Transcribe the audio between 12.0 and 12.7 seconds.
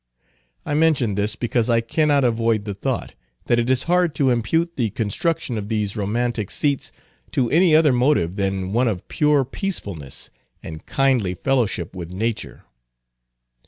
nature.